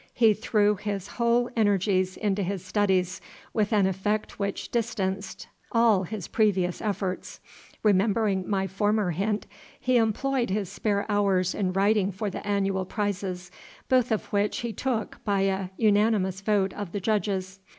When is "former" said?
8.65-9.11